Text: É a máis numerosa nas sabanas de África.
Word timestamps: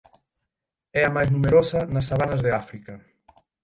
É 0.99 1.01
a 1.05 1.13
máis 1.15 1.29
numerosa 1.35 1.79
nas 1.93 2.07
sabanas 2.09 2.41
de 2.45 2.51
África. 2.61 2.93